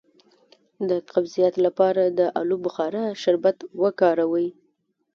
[0.89, 4.47] د قبضیت لپاره د الو بخارا شربت وکاروئ